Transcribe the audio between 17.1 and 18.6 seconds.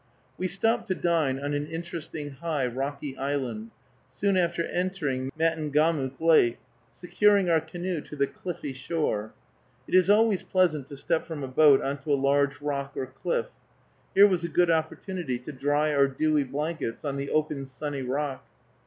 the open sunny rock.